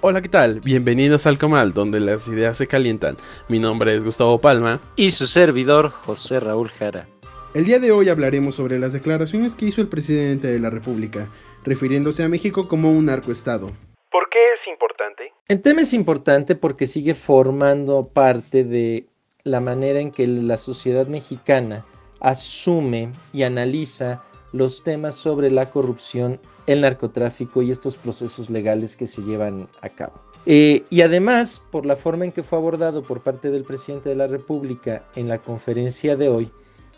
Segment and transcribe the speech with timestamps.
[0.00, 0.60] Hola, ¿qué tal?
[0.60, 3.16] Bienvenidos al Comal, donde las ideas se calientan.
[3.48, 4.80] Mi nombre es Gustavo Palma.
[4.94, 7.08] Y su servidor, José Raúl Jara.
[7.52, 11.28] El día de hoy hablaremos sobre las declaraciones que hizo el presidente de la República,
[11.64, 13.72] refiriéndose a México como un narcoestado.
[14.12, 15.32] ¿Por qué es importante?
[15.48, 19.06] El tema es importante porque sigue formando parte de
[19.42, 21.84] la manera en que la sociedad mexicana
[22.20, 29.06] asume y analiza los temas sobre la corrupción el narcotráfico y estos procesos legales que
[29.06, 30.20] se llevan a cabo.
[30.44, 34.14] Eh, y además, por la forma en que fue abordado por parte del presidente de
[34.14, 36.50] la República en la conferencia de hoy,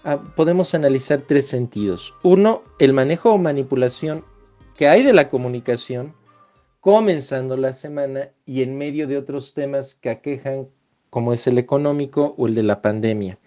[0.03, 2.13] ah, podemos analizar tres sentidos.
[2.25, 4.25] Uno, el manejo o manipulación
[4.77, 6.15] que hay de la comunicación
[6.81, 10.67] comenzando la semana y en medio de otros temas que aquejan
[11.11, 13.39] como es el económico o el de la pandemia.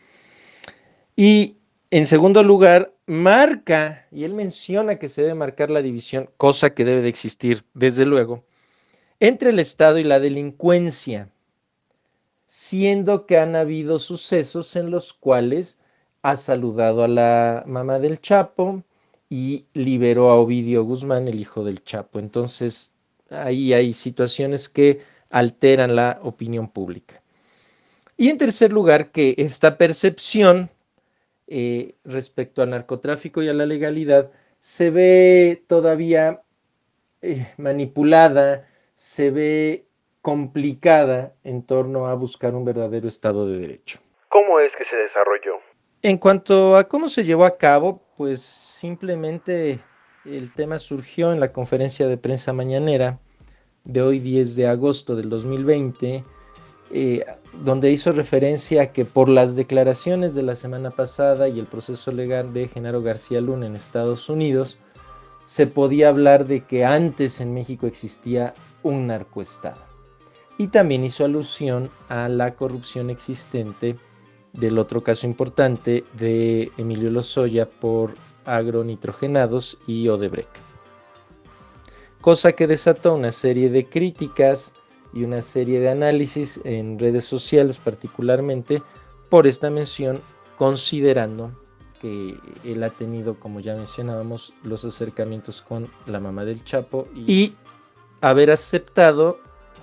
[1.17, 1.57] Y
[1.95, 6.85] en segundo lugar, marca, y él menciona que se debe marcar la división, cosa que
[6.85, 8.43] debe de existir, desde luego,
[9.19, 11.29] entre el Estado y la delincuencia,
[12.47, 15.77] siendo que han habido sucesos en los cuales
[16.23, 18.81] ha saludado a la mamá del Chapo
[19.29, 22.17] y liberó a Ovidio Guzmán, el hijo del Chapo.
[22.17, 22.91] Entonces,
[23.29, 27.21] ahí hay situaciones que alteran la opinión pública.
[28.17, 30.71] Y en tercer lugar, que esta percepción
[31.47, 36.41] eh, respecto al narcotráfico y a la legalidad se ve todavía
[37.21, 39.85] eh, manipulada, se ve
[40.21, 43.99] complicada en torno a buscar un verdadero Estado de Derecho.
[44.29, 45.59] ¿Cómo es que se desarrolló?
[46.01, 49.79] En cuanto a cómo se llevó a cabo, pues simplemente
[50.25, 53.19] el tema surgió en la conferencia de prensa mañanera
[53.83, 56.23] de hoy 10 de agosto del 2020
[56.91, 57.25] eh,
[57.63, 62.11] donde hizo referencia a que por las declaraciones de la semana pasada y el proceso
[62.11, 64.79] legal de Genaro García Luna en Estados Unidos,
[65.45, 69.81] se podía hablar de que antes en México existía un narcoestado.
[70.57, 73.97] Y también hizo alusión a la corrupción existente
[74.53, 78.13] del otro caso importante de Emilio Lozoya por
[78.45, 80.55] agronitrogenados y Odebrecht.
[82.21, 84.73] Cosa que desató una serie de críticas,
[85.13, 88.81] y una serie de análisis en redes sociales particularmente
[89.29, 90.19] por esta mención,
[90.57, 91.51] considerando
[92.01, 92.35] que
[92.65, 97.53] él ha tenido, como ya mencionábamos, los acercamientos con la mamá del Chapo y,
[98.21, 99.37] haber aceptado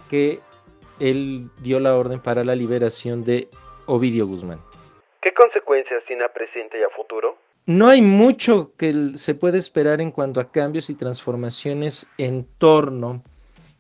[0.09, 0.41] que
[0.99, 3.49] él dio la orden para la liberación de
[3.85, 4.61] Ovidio Guzmán.
[5.21, 7.37] ¿Qué consecuencias tiene a presente y a futuro?
[7.67, 13.23] No hay mucho que se puede esperar en cuanto a cambios y transformaciones en torno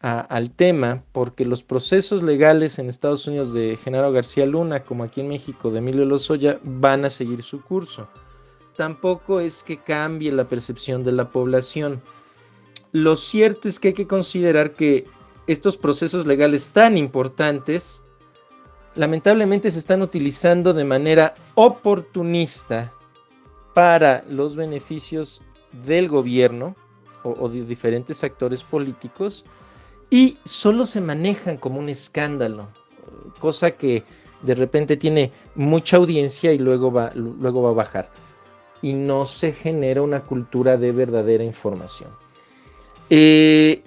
[0.00, 5.20] al tema, porque los procesos legales en Estados Unidos de Genaro García Luna, como aquí
[5.20, 8.08] en México de Emilio Lozoya, van a seguir su curso.
[8.76, 12.00] Tampoco es que cambie la percepción de la población.
[12.92, 15.06] Lo cierto es que hay que considerar que
[15.46, 18.02] estos procesos legales tan importantes,
[18.94, 22.90] lamentablemente se están utilizando de manera oportunista
[23.74, 25.42] para los beneficios
[25.84, 26.74] del gobierno
[27.22, 29.44] o de diferentes actores políticos
[30.10, 32.68] y solo se manejan como un escándalo,
[33.38, 34.02] cosa que
[34.42, 38.10] de repente tiene mucha audiencia y luego va, luego va a bajar.
[38.82, 42.10] Y no se genera una cultura de verdadera información.
[43.08, 43.82] Eh,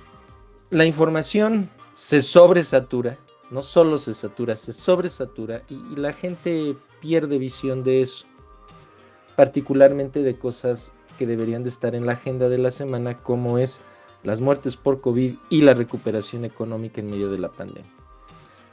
[0.69, 3.17] la información se sobresatura,
[3.49, 8.25] no solo se satura, se sobresatura y, y la gente pierde visión de eso,
[9.35, 13.81] particularmente de cosas que deberían de estar en la agenda de la semana, como es
[14.23, 17.91] las muertes por COVID y la recuperación económica en medio de la pandemia.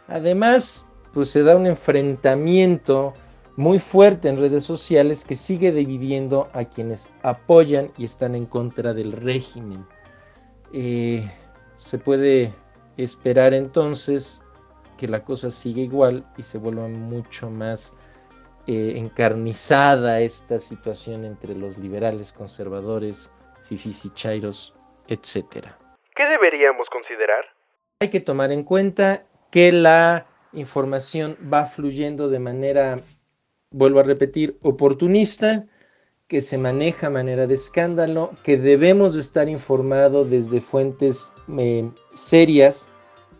[0.09, 3.15] Además, pues se da un enfrentamiento
[3.57, 8.95] muy fuerte en redes sociales que sigue dividiendo a quienes apoyan y están en contra
[8.95, 9.85] del régimen.
[10.73, 11.29] Eh,
[11.77, 12.55] se puede
[12.97, 14.43] esperar entonces
[14.97, 17.93] que la cosa siga igual y se vuelva mucho más
[18.67, 23.33] eh, encarnizada esta situación entre los liberales, conservadores,
[23.69, 24.73] fifis y chairos
[25.11, 25.77] etcétera.
[26.17, 27.45] ¿Qué deberíamos considerar?
[28.01, 32.97] Hay que tomar en cuenta que la información va fluyendo de manera,
[33.71, 35.67] vuelvo a repetir, oportunista,
[36.29, 42.89] que se maneja a manera de escándalo, que debemos estar informados desde fuentes eh, serias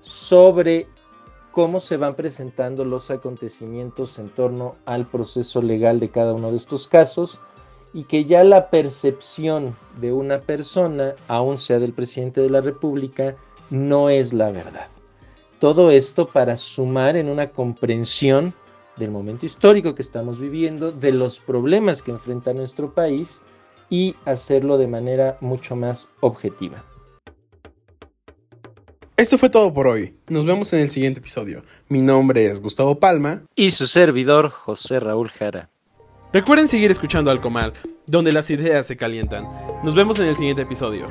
[0.01, 0.89] sobre
[1.53, 6.57] cómo se van presentando los acontecimientos en torno al proceso legal de cada uno de
[6.57, 7.41] estos casos
[7.93, 13.37] y que ya la percepción de una persona, aun sea del presidente de la República,
[13.71, 14.89] no es la verdad.
[15.59, 18.55] Todo esto para sumar en una comprensión
[18.97, 23.43] del momento histórico que estamos viviendo, de los problemas que enfrenta nuestro país
[23.89, 26.85] y hacerlo de manera mucho más objetiva.
[29.17, 30.17] Es Esto fue todo por hoy.
[30.31, 31.63] Nos vemos en el siguiente episodio.
[31.89, 33.43] Mi nombre es Gustavo Palma.
[33.55, 35.69] Y su servidor, José Raúl Jara.
[36.33, 37.73] Recuerden seguir escuchando Alcomal,
[38.07, 39.45] donde las ideas se calientan.
[39.83, 41.05] Nos vemos en el siguiente episodio.